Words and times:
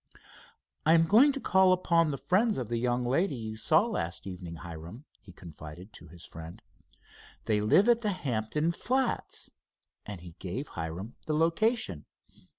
"I 0.83 0.93
am 0.95 1.05
going 1.05 1.31
to 1.33 1.39
call 1.39 1.71
upon 1.71 2.09
the 2.09 2.17
friends 2.17 2.57
of 2.57 2.69
the 2.69 2.79
young 2.79 3.05
lady 3.05 3.35
you 3.35 3.55
saw 3.55 3.83
last 3.85 4.25
evening, 4.25 4.55
Hiram," 4.55 5.05
he 5.21 5.31
confided 5.31 5.93
to 5.93 6.07
his 6.07 6.25
friend. 6.25 6.59
"They 7.45 7.61
live 7.61 7.87
at 7.87 8.01
the 8.01 8.09
Hampton 8.11 8.71
Flats," 8.71 9.51
and 10.03 10.19
he 10.21 10.31
gave 10.39 10.69
Hiram 10.69 11.17
the 11.27 11.35
location. 11.35 12.05